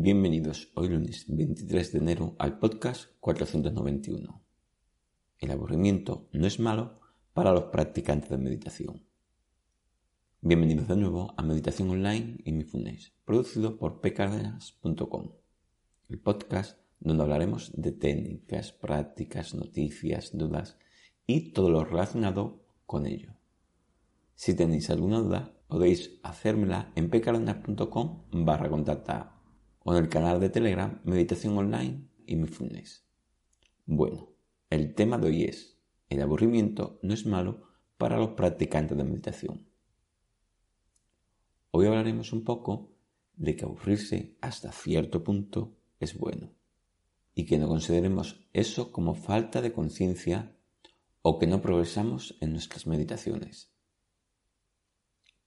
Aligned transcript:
Bienvenidos 0.00 0.70
hoy 0.74 0.90
lunes 0.90 1.24
23 1.26 1.90
de 1.90 1.98
enero 1.98 2.36
al 2.38 2.60
podcast 2.60 3.10
491. 3.18 4.40
El 5.40 5.50
aburrimiento 5.50 6.28
no 6.30 6.46
es 6.46 6.60
malo 6.60 7.00
para 7.32 7.50
los 7.50 7.64
practicantes 7.64 8.30
de 8.30 8.38
meditación. 8.38 9.02
Bienvenidos 10.40 10.86
de 10.86 10.94
nuevo 10.94 11.34
a 11.36 11.42
Meditación 11.42 11.90
Online 11.90 12.38
y 12.44 12.52
Mindfulness, 12.52 13.12
producido 13.24 13.76
por 13.76 14.00
pcardenas.com, 14.00 15.32
el 16.08 16.20
podcast 16.20 16.78
donde 17.00 17.24
hablaremos 17.24 17.72
de 17.74 17.90
técnicas, 17.90 18.70
prácticas, 18.70 19.52
noticias, 19.56 20.30
dudas 20.32 20.78
y 21.26 21.52
todo 21.52 21.70
lo 21.70 21.84
relacionado 21.84 22.62
con 22.86 23.04
ello. 23.04 23.32
Si 24.36 24.54
tenéis 24.54 24.90
alguna 24.90 25.18
duda, 25.18 25.56
podéis 25.66 26.20
hacérmela 26.22 26.92
en 26.94 27.10
pcardenas.com 27.10 28.26
barra 28.30 28.70
contactar 28.70 29.37
o 29.88 29.96
en 29.96 30.04
el 30.04 30.10
canal 30.10 30.38
de 30.38 30.50
Telegram 30.50 31.00
Meditación 31.04 31.56
Online 31.56 32.06
y 32.26 32.36
Mindfulness. 32.36 33.06
Bueno, 33.86 34.34
el 34.68 34.94
tema 34.94 35.16
de 35.16 35.28
hoy 35.28 35.44
es, 35.44 35.78
el 36.10 36.20
aburrimiento 36.20 36.98
no 37.02 37.14
es 37.14 37.24
malo 37.24 37.62
para 37.96 38.18
los 38.18 38.32
practicantes 38.32 38.98
de 38.98 39.04
meditación. 39.04 39.66
Hoy 41.70 41.86
hablaremos 41.86 42.34
un 42.34 42.44
poco 42.44 42.92
de 43.36 43.56
que 43.56 43.64
aburrirse 43.64 44.36
hasta 44.42 44.72
cierto 44.72 45.24
punto 45.24 45.78
es 46.00 46.18
bueno 46.18 46.52
y 47.34 47.46
que 47.46 47.56
no 47.56 47.66
consideremos 47.66 48.46
eso 48.52 48.92
como 48.92 49.14
falta 49.14 49.62
de 49.62 49.72
conciencia 49.72 50.54
o 51.22 51.38
que 51.38 51.46
no 51.46 51.62
progresamos 51.62 52.36
en 52.42 52.52
nuestras 52.52 52.86
meditaciones. 52.86 53.72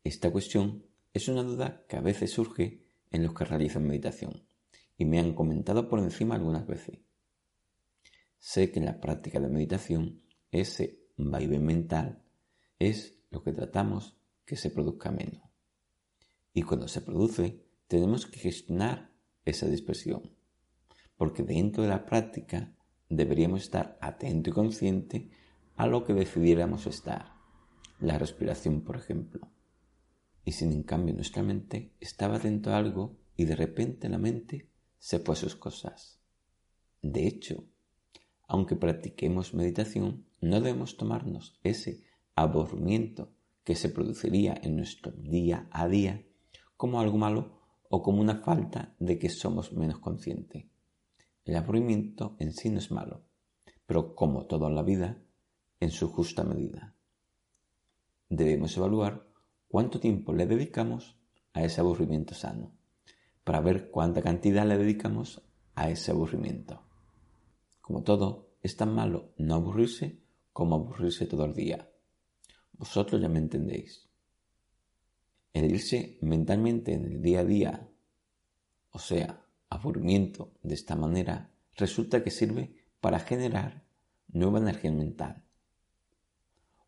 Esta 0.03 0.31
cuestión 0.31 0.87
es 1.13 1.27
una 1.27 1.43
duda 1.43 1.85
que 1.87 1.95
a 1.95 2.01
veces 2.01 2.31
surge 2.31 2.90
en 3.11 3.23
los 3.23 3.33
que 3.33 3.45
realizan 3.45 3.85
meditación 3.85 4.43
y 4.97 5.05
me 5.05 5.19
han 5.19 5.33
comentado 5.33 5.87
por 5.87 5.99
encima 5.99 6.35
algunas 6.35 6.65
veces. 6.65 6.99
Sé 8.37 8.71
que 8.71 8.79
en 8.79 8.85
la 8.85 8.99
práctica 8.99 9.39
de 9.39 9.49
meditación 9.49 10.21
ese 10.51 10.99
vaivén 11.17 11.65
mental 11.65 12.23
es 12.79 13.19
lo 13.29 13.43
que 13.43 13.51
tratamos 13.51 14.17
que 14.45 14.55
se 14.55 14.71
produzca 14.71 15.11
menos. 15.11 15.43
Y 16.53 16.63
cuando 16.63 16.87
se 16.87 17.01
produce 17.01 17.63
tenemos 17.87 18.25
que 18.25 18.39
gestionar 18.39 19.11
esa 19.45 19.67
dispersión, 19.67 20.35
porque 21.17 21.43
dentro 21.43 21.83
de 21.83 21.89
la 21.89 22.05
práctica 22.05 22.73
deberíamos 23.09 23.63
estar 23.63 23.97
atento 24.01 24.49
y 24.49 24.53
consciente 24.53 25.29
a 25.75 25.87
lo 25.87 26.05
que 26.05 26.13
decidiéramos 26.13 26.87
estar, 26.87 27.33
la 27.99 28.17
respiración 28.17 28.81
por 28.81 28.95
ejemplo 28.95 29.51
y 30.43 30.53
sin 30.53 30.71
en 30.71 30.83
cambio 30.83 31.13
nuestra 31.13 31.43
mente 31.43 31.93
estaba 31.99 32.37
atento 32.37 32.71
a 32.71 32.77
algo 32.77 33.17
y 33.35 33.45
de 33.45 33.55
repente 33.55 34.09
la 34.09 34.17
mente 34.17 34.69
se 34.99 35.19
fue 35.19 35.33
a 35.33 35.37
sus 35.37 35.55
cosas. 35.55 36.19
De 37.01 37.27
hecho, 37.27 37.63
aunque 38.47 38.75
practiquemos 38.75 39.53
meditación, 39.53 40.25
no 40.41 40.59
debemos 40.61 40.97
tomarnos 40.97 41.59
ese 41.63 42.03
aburrimiento 42.35 43.31
que 43.63 43.75
se 43.75 43.89
produciría 43.89 44.59
en 44.61 44.75
nuestro 44.75 45.11
día 45.11 45.67
a 45.71 45.87
día 45.87 46.23
como 46.75 46.99
algo 46.99 47.17
malo 47.17 47.61
o 47.89 48.01
como 48.01 48.21
una 48.21 48.41
falta 48.41 48.95
de 48.99 49.19
que 49.19 49.29
somos 49.29 49.73
menos 49.73 49.99
conscientes. 49.99 50.65
El 51.45 51.55
aburrimiento 51.55 52.35
en 52.39 52.53
sí 52.53 52.69
no 52.69 52.79
es 52.79 52.91
malo, 52.91 53.23
pero 53.85 54.15
como 54.15 54.45
todo 54.45 54.67
en 54.67 54.75
la 54.75 54.83
vida, 54.83 55.21
en 55.79 55.91
su 55.91 56.09
justa 56.09 56.43
medida. 56.43 56.95
Debemos 58.29 58.75
evaluar 58.77 59.30
cuánto 59.71 60.01
tiempo 60.01 60.33
le 60.33 60.45
dedicamos 60.45 61.17
a 61.53 61.63
ese 61.63 61.79
aburrimiento 61.79 62.35
sano, 62.35 62.73
para 63.45 63.61
ver 63.61 63.89
cuánta 63.89 64.21
cantidad 64.21 64.67
le 64.67 64.77
dedicamos 64.77 65.41
a 65.75 65.89
ese 65.89 66.11
aburrimiento. 66.11 66.83
Como 67.79 68.03
todo, 68.03 68.51
es 68.61 68.75
tan 68.75 68.93
malo 68.93 69.33
no 69.37 69.55
aburrirse 69.55 70.19
como 70.51 70.75
aburrirse 70.75 71.25
todo 71.25 71.45
el 71.45 71.53
día. 71.53 71.89
Vosotros 72.73 73.21
ya 73.21 73.29
me 73.29 73.39
entendéis. 73.39 74.09
El 75.53 75.71
irse 75.71 76.17
mentalmente 76.21 76.93
en 76.93 77.05
el 77.05 77.21
día 77.21 77.39
a 77.39 77.45
día, 77.45 77.89
o 78.91 78.99
sea, 78.99 79.45
aburrimiento 79.69 80.51
de 80.63 80.73
esta 80.73 80.97
manera, 80.97 81.49
resulta 81.77 82.25
que 82.25 82.29
sirve 82.29 82.75
para 82.99 83.19
generar 83.19 83.85
nueva 84.27 84.59
energía 84.59 84.91
mental 84.91 85.45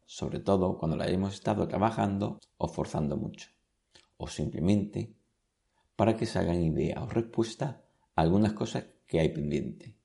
sobre 0.05 0.39
todo 0.39 0.77
cuando 0.77 0.97
la 0.97 1.07
hemos 1.07 1.33
estado 1.33 1.67
trabajando 1.67 2.39
o 2.57 2.67
forzando 2.67 3.17
mucho, 3.17 3.49
o 4.17 4.27
simplemente 4.27 5.15
para 5.95 6.17
que 6.17 6.25
se 6.25 6.39
hagan 6.39 6.61
idea 6.61 7.01
o 7.01 7.07
respuesta 7.07 7.83
a 8.15 8.21
algunas 8.21 8.53
cosas 8.53 8.85
que 9.07 9.19
hay 9.19 9.29
pendiente. 9.29 9.95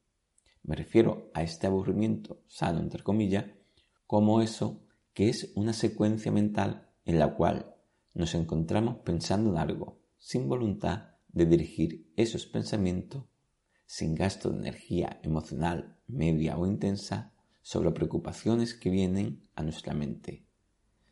Me 0.62 0.76
refiero 0.76 1.30
a 1.34 1.42
este 1.42 1.66
aburrimiento 1.66 2.42
sano, 2.46 2.80
entre 2.80 3.02
comillas, 3.02 3.46
como 4.06 4.42
eso 4.42 4.82
que 5.14 5.28
es 5.28 5.52
una 5.54 5.72
secuencia 5.72 6.30
mental 6.30 6.88
en 7.04 7.18
la 7.18 7.34
cual 7.34 7.74
nos 8.14 8.34
encontramos 8.34 8.98
pensando 8.98 9.50
en 9.50 9.58
algo, 9.58 9.98
sin 10.18 10.48
voluntad 10.48 11.14
de 11.28 11.46
dirigir 11.46 12.12
esos 12.16 12.46
pensamientos, 12.46 13.24
sin 13.86 14.14
gasto 14.14 14.50
de 14.50 14.58
energía 14.58 15.20
emocional 15.22 15.96
media 16.06 16.58
o 16.58 16.66
intensa, 16.66 17.32
sobre 17.62 17.90
preocupaciones 17.90 18.74
que 18.74 18.90
vienen 18.90 19.42
a 19.54 19.62
nuestra 19.62 19.94
mente, 19.94 20.46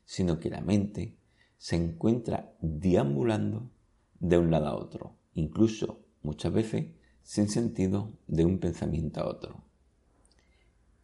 sino 0.04 0.38
que 0.38 0.50
la 0.50 0.60
mente 0.60 1.18
se 1.58 1.76
encuentra 1.76 2.56
deambulando 2.60 3.70
de 4.18 4.38
un 4.38 4.50
lado 4.50 4.66
a 4.66 4.76
otro, 4.76 5.16
incluso 5.34 6.04
muchas 6.22 6.52
veces 6.52 6.86
sin 7.22 7.48
sentido 7.48 8.12
de 8.26 8.44
un 8.44 8.58
pensamiento 8.58 9.20
a 9.20 9.26
otro. 9.26 9.64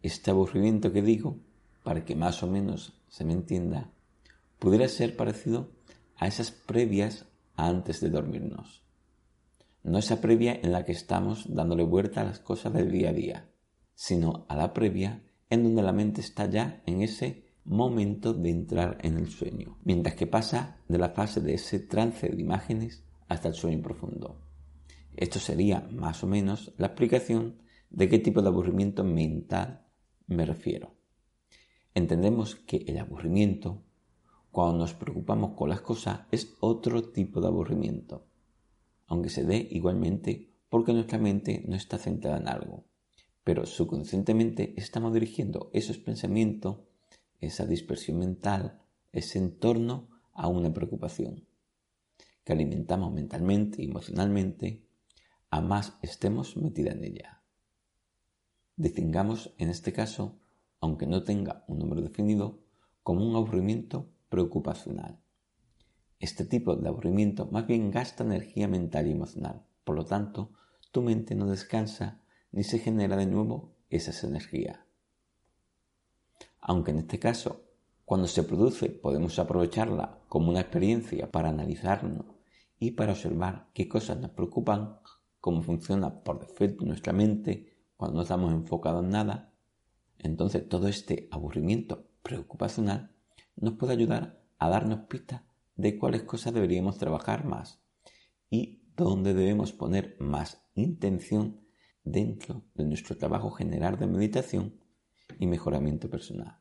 Este 0.02 0.30
aburrimiento 0.30 0.92
que 0.92 1.02
digo, 1.02 1.40
para 1.82 2.04
que 2.04 2.16
más 2.16 2.42
o 2.42 2.46
menos 2.46 3.00
se 3.08 3.24
me 3.24 3.32
entienda, 3.32 3.90
pudiera 4.58 4.88
ser 4.88 5.16
parecido 5.16 5.72
a 6.16 6.28
esas 6.28 6.50
previas 6.52 7.26
antes 7.56 8.00
de 8.00 8.10
dormirnos. 8.10 8.84
No 9.82 9.98
esa 9.98 10.20
previa 10.20 10.54
en 10.62 10.72
la 10.72 10.84
que 10.84 10.92
estamos 10.92 11.52
dándole 11.52 11.82
vuelta 11.82 12.20
a 12.20 12.24
las 12.24 12.38
cosas 12.38 12.72
del 12.72 12.92
día 12.92 13.10
a 13.10 13.12
día, 13.12 13.50
sino 13.94 14.46
a 14.48 14.54
la 14.54 14.72
previa 14.72 15.22
en 15.52 15.64
donde 15.64 15.82
la 15.82 15.92
mente 15.92 16.22
está 16.22 16.48
ya 16.48 16.82
en 16.86 17.02
ese 17.02 17.44
momento 17.66 18.32
de 18.32 18.48
entrar 18.48 18.96
en 19.02 19.18
el 19.18 19.28
sueño, 19.28 19.76
mientras 19.84 20.14
que 20.14 20.26
pasa 20.26 20.78
de 20.88 20.96
la 20.96 21.10
fase 21.10 21.42
de 21.42 21.52
ese 21.52 21.78
trance 21.78 22.26
de 22.26 22.40
imágenes 22.40 23.04
hasta 23.28 23.48
el 23.48 23.54
sueño 23.54 23.82
profundo. 23.82 24.40
Esto 25.14 25.40
sería 25.40 25.86
más 25.92 26.24
o 26.24 26.26
menos 26.26 26.72
la 26.78 26.86
explicación 26.86 27.58
de 27.90 28.08
qué 28.08 28.18
tipo 28.18 28.40
de 28.40 28.48
aburrimiento 28.48 29.04
mental 29.04 29.84
me 30.26 30.46
refiero. 30.46 30.94
Entendemos 31.92 32.54
que 32.54 32.86
el 32.86 32.96
aburrimiento, 32.96 33.82
cuando 34.50 34.78
nos 34.78 34.94
preocupamos 34.94 35.54
con 35.54 35.68
las 35.68 35.82
cosas, 35.82 36.20
es 36.30 36.56
otro 36.60 37.10
tipo 37.10 37.42
de 37.42 37.48
aburrimiento, 37.48 38.24
aunque 39.06 39.28
se 39.28 39.44
dé 39.44 39.68
igualmente 39.70 40.48
porque 40.70 40.94
nuestra 40.94 41.18
mente 41.18 41.62
no 41.68 41.76
está 41.76 41.98
centrada 41.98 42.38
en 42.38 42.48
algo 42.48 42.86
pero 43.44 43.66
subconscientemente 43.66 44.74
estamos 44.76 45.12
dirigiendo 45.12 45.70
esos 45.72 45.98
pensamientos, 45.98 46.78
esa 47.40 47.66
dispersión 47.66 48.18
mental, 48.18 48.80
ese 49.12 49.38
entorno 49.38 50.08
a 50.32 50.48
una 50.48 50.72
preocupación 50.72 51.46
que 52.44 52.52
alimentamos 52.52 53.12
mentalmente 53.12 53.82
y 53.82 53.86
emocionalmente 53.86 54.84
a 55.50 55.60
más 55.60 55.98
estemos 56.02 56.56
metida 56.56 56.92
en 56.92 57.04
ella. 57.04 57.42
Distingamos 58.76 59.54
en 59.58 59.68
este 59.70 59.92
caso, 59.92 60.40
aunque 60.80 61.06
no 61.06 61.24
tenga 61.24 61.64
un 61.68 61.78
número 61.78 62.00
definido, 62.00 62.60
como 63.02 63.28
un 63.28 63.36
aburrimiento 63.36 64.08
preocupacional. 64.28 65.20
Este 66.18 66.44
tipo 66.44 66.74
de 66.76 66.88
aburrimiento 66.88 67.46
más 67.46 67.66
bien 67.66 67.90
gasta 67.90 68.24
energía 68.24 68.66
mental 68.66 69.06
y 69.08 69.12
emocional, 69.12 69.66
por 69.84 69.96
lo 69.96 70.04
tanto, 70.04 70.52
tu 70.90 71.02
mente 71.02 71.34
no 71.34 71.46
descansa 71.46 72.21
ni 72.52 72.64
se 72.64 72.78
genera 72.78 73.16
de 73.16 73.26
nuevo 73.26 73.74
esa 73.90 74.26
energía. 74.26 74.86
Aunque 76.60 76.92
en 76.92 76.98
este 76.98 77.18
caso, 77.18 77.64
cuando 78.04 78.28
se 78.28 78.42
produce, 78.42 78.88
podemos 78.90 79.38
aprovecharla 79.38 80.20
como 80.28 80.50
una 80.50 80.60
experiencia 80.60 81.30
para 81.30 81.48
analizarnos 81.48 82.26
y 82.78 82.92
para 82.92 83.12
observar 83.12 83.68
qué 83.74 83.88
cosas 83.88 84.18
nos 84.20 84.30
preocupan, 84.30 84.98
cómo 85.40 85.62
funciona 85.62 86.22
por 86.22 86.38
defecto 86.40 86.84
nuestra 86.84 87.12
mente 87.12 87.72
cuando 87.96 88.16
no 88.16 88.22
estamos 88.22 88.52
enfocados 88.52 89.04
en 89.04 89.10
nada, 89.10 89.52
entonces 90.18 90.68
todo 90.68 90.88
este 90.88 91.28
aburrimiento 91.30 92.06
preocupacional 92.22 93.14
nos 93.56 93.74
puede 93.74 93.92
ayudar 93.92 94.40
a 94.58 94.68
darnos 94.68 95.00
pistas 95.06 95.42
de 95.76 95.98
cuáles 95.98 96.22
cosas 96.22 96.54
deberíamos 96.54 96.98
trabajar 96.98 97.44
más 97.44 97.82
y 98.50 98.82
dónde 98.96 99.34
debemos 99.34 99.72
poner 99.72 100.16
más 100.20 100.62
intención 100.74 101.60
dentro 102.04 102.62
de 102.74 102.84
nuestro 102.84 103.16
trabajo 103.16 103.50
general 103.50 103.98
de 103.98 104.06
meditación 104.06 104.74
y 105.38 105.46
mejoramiento 105.46 106.10
personal. 106.10 106.58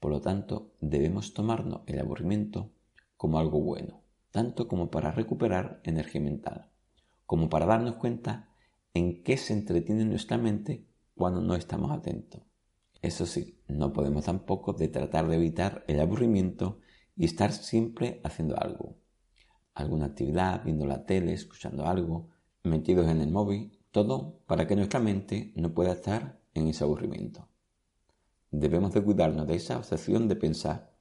Por 0.00 0.10
lo 0.10 0.20
tanto, 0.20 0.72
debemos 0.80 1.32
tomarnos 1.32 1.82
el 1.86 1.98
aburrimiento 1.98 2.70
como 3.16 3.38
algo 3.38 3.60
bueno, 3.60 4.02
tanto 4.30 4.68
como 4.68 4.90
para 4.90 5.10
recuperar 5.12 5.80
energía 5.84 6.20
mental, 6.20 6.70
como 7.26 7.48
para 7.48 7.66
darnos 7.66 7.96
cuenta 7.96 8.50
en 8.92 9.22
qué 9.22 9.36
se 9.36 9.52
entretiene 9.52 10.04
nuestra 10.04 10.38
mente 10.38 10.86
cuando 11.14 11.40
no 11.40 11.54
estamos 11.54 11.90
atentos. 11.90 12.42
Eso 13.00 13.26
sí, 13.26 13.60
no 13.68 13.92
podemos 13.92 14.24
tampoco 14.24 14.72
de 14.72 14.88
tratar 14.88 15.28
de 15.28 15.36
evitar 15.36 15.84
el 15.88 16.00
aburrimiento 16.00 16.80
y 17.16 17.24
estar 17.24 17.52
siempre 17.52 18.20
haciendo 18.24 18.58
algo. 18.58 18.96
Alguna 19.74 20.06
actividad, 20.06 20.64
viendo 20.64 20.86
la 20.86 21.04
tele, 21.04 21.32
escuchando 21.32 21.86
algo, 21.86 22.30
metidos 22.62 23.08
en 23.08 23.20
el 23.20 23.30
móvil, 23.30 23.78
todo 23.94 24.40
para 24.48 24.66
que 24.66 24.74
nuestra 24.74 24.98
mente 24.98 25.52
no 25.54 25.72
pueda 25.72 25.92
estar 25.92 26.40
en 26.52 26.66
ese 26.66 26.82
aburrimiento. 26.82 27.46
Debemos 28.50 28.92
de 28.92 29.00
cuidarnos 29.00 29.46
de 29.46 29.54
esa 29.54 29.78
obsesión 29.78 30.26
de 30.26 30.34
pensar 30.34 30.92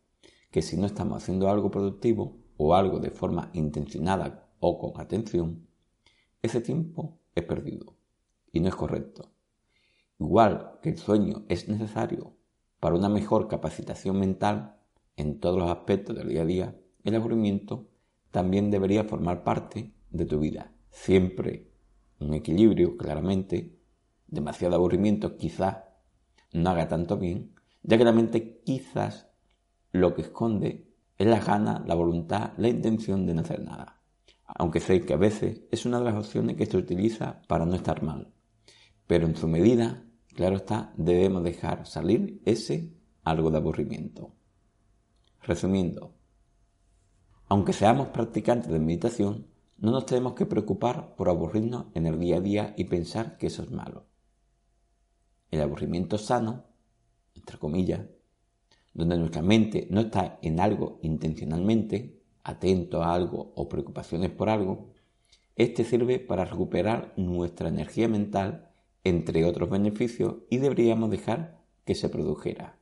que 0.51 0.61
si 0.61 0.77
no 0.77 0.85
estamos 0.85 1.23
haciendo 1.23 1.49
algo 1.49 1.71
productivo 1.71 2.37
o 2.55 2.75
algo 2.75 2.99
de 2.99 3.09
forma 3.09 3.49
intencionada 3.53 4.47
o 4.59 4.77
con 4.77 5.01
atención, 5.01 5.67
ese 6.43 6.61
tiempo 6.61 7.17
es 7.33 7.43
perdido 7.45 7.95
y 8.51 8.59
no 8.59 8.67
es 8.67 8.75
correcto. 8.75 9.31
Igual 10.19 10.77
que 10.83 10.89
el 10.89 10.99
sueño 10.99 11.45
es 11.49 11.67
necesario 11.67 12.35
para 12.79 12.95
una 12.95 13.09
mejor 13.09 13.47
capacitación 13.47 14.19
mental 14.19 14.77
en 15.17 15.39
todos 15.39 15.57
los 15.57 15.71
aspectos 15.71 16.15
del 16.15 16.29
día 16.29 16.43
a 16.43 16.45
día, 16.45 16.81
el 17.03 17.15
aburrimiento 17.15 17.89
también 18.29 18.69
debería 18.69 19.03
formar 19.03 19.43
parte 19.43 19.95
de 20.11 20.25
tu 20.27 20.39
vida. 20.39 20.71
Siempre 20.91 21.72
un 22.25 22.33
equilibrio, 22.33 22.97
claramente. 22.97 23.79
Demasiado 24.27 24.75
aburrimiento 24.75 25.37
quizás 25.37 25.77
no 26.51 26.69
haga 26.69 26.87
tanto 26.87 27.17
bien, 27.17 27.53
ya 27.83 27.97
que 27.97 28.03
la 28.03 28.11
mente 28.11 28.61
quizás 28.63 29.27
lo 29.91 30.13
que 30.15 30.23
esconde 30.23 30.93
es 31.17 31.27
la 31.27 31.39
gana, 31.39 31.83
la 31.85 31.95
voluntad, 31.95 32.53
la 32.57 32.69
intención 32.69 33.25
de 33.25 33.33
no 33.33 33.41
hacer 33.41 33.61
nada. 33.63 34.01
Aunque 34.45 34.79
sé 34.79 35.01
que 35.01 35.13
a 35.13 35.17
veces 35.17 35.61
es 35.71 35.85
una 35.85 35.99
de 35.99 36.05
las 36.05 36.15
opciones 36.15 36.57
que 36.57 36.65
se 36.65 36.77
utiliza 36.77 37.41
para 37.47 37.65
no 37.65 37.75
estar 37.75 38.03
mal. 38.03 38.33
Pero 39.07 39.27
en 39.27 39.35
su 39.35 39.47
medida, 39.47 40.03
claro 40.35 40.57
está, 40.57 40.93
debemos 40.97 41.43
dejar 41.43 41.85
salir 41.85 42.41
ese 42.45 42.93
algo 43.23 43.51
de 43.51 43.57
aburrimiento. 43.57 44.33
Resumiendo, 45.41 46.13
aunque 47.47 47.73
seamos 47.73 48.07
practicantes 48.09 48.71
de 48.71 48.79
meditación, 48.79 49.47
no 49.83 49.91
nos 49.91 50.05
tenemos 50.05 50.33
que 50.33 50.45
preocupar 50.45 51.13
por 51.17 51.27
aburrirnos 51.27 51.87
en 51.93 52.07
el 52.07 52.17
día 52.17 52.37
a 52.37 52.39
día 52.39 52.73
y 52.77 52.85
pensar 52.85 53.37
que 53.37 53.47
eso 53.47 53.63
es 53.63 53.69
malo. 53.69 54.05
El 55.51 55.61
aburrimiento 55.61 56.17
sano, 56.17 56.63
entre 57.35 57.57
comillas, 57.57 57.99
donde 58.93 59.17
nuestra 59.17 59.41
mente 59.41 59.87
no 59.91 59.99
está 59.99 60.39
en 60.41 60.61
algo 60.61 60.99
intencionalmente, 61.01 62.23
atento 62.45 63.03
a 63.03 63.13
algo 63.13 63.51
o 63.57 63.67
preocupaciones 63.67 64.29
por 64.29 64.49
algo, 64.49 64.93
este 65.57 65.83
sirve 65.83 66.17
para 66.17 66.45
recuperar 66.45 67.13
nuestra 67.17 67.67
energía 67.67 68.07
mental, 68.07 68.71
entre 69.03 69.43
otros 69.43 69.69
beneficios, 69.69 70.35
y 70.49 70.59
deberíamos 70.59 71.11
dejar 71.11 71.61
que 71.83 71.95
se 71.95 72.07
produjera. 72.07 72.79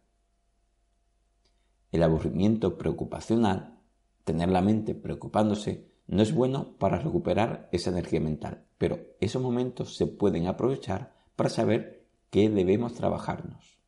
El 1.92 2.04
aburrimiento 2.04 2.78
preocupacional, 2.78 3.80
tener 4.24 4.50
la 4.50 4.62
mente 4.62 4.94
preocupándose, 4.94 5.91
no 6.12 6.22
es 6.22 6.36
bueno 6.36 6.76
para 6.78 7.00
recuperar 7.00 7.70
esa 7.72 7.90
energía 7.90 8.20
mental, 8.20 8.66
pero 8.78 9.00
esos 9.22 9.42
momentos 9.42 9.96
se 9.96 10.08
pueden 10.08 10.46
aprovechar 10.46 11.16
para 11.38 11.50
saber 11.50 12.06
qué 12.30 12.50
debemos 12.50 12.96
trabajarnos. 12.96 13.80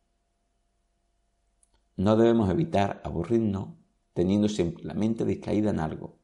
No 1.97 2.15
debemos 2.15 2.49
evitar 2.49 3.01
aburrirnos 3.03 3.75
teniendo 4.13 4.47
siempre 4.47 4.85
la 4.85 4.93
mente 4.93 5.25
distraída 5.25 5.71
en 5.71 5.81
algo, 5.81 6.17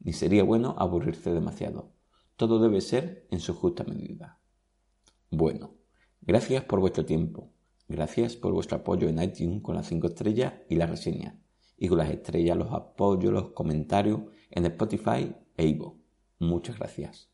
ni 0.00 0.12
sería 0.12 0.42
bueno 0.42 0.74
aburrirse 0.76 1.32
demasiado. 1.32 1.92
Todo 2.34 2.58
debe 2.58 2.80
ser 2.80 3.28
en 3.30 3.38
su 3.38 3.54
justa 3.54 3.84
medida. 3.84 4.40
Bueno, 5.30 5.76
gracias 6.20 6.64
por 6.64 6.80
vuestro 6.80 7.06
tiempo. 7.06 7.52
Gracias 7.86 8.34
por 8.34 8.52
vuestro 8.52 8.78
apoyo 8.78 9.08
en 9.08 9.22
iTunes 9.22 9.62
con 9.62 9.76
las 9.76 9.86
5 9.86 10.08
estrellas 10.08 10.54
y 10.68 10.74
las 10.74 10.90
reseñas. 10.90 11.36
Y 11.76 11.86
con 11.86 11.98
las 11.98 12.10
estrellas, 12.10 12.56
los 12.56 12.72
apoyos, 12.72 13.32
los 13.32 13.50
comentarios 13.52 14.22
en 14.50 14.66
Spotify 14.66 15.32
e 15.56 15.66
Ivo. 15.66 15.98
Muchas 16.38 16.76
gracias. 16.76 17.28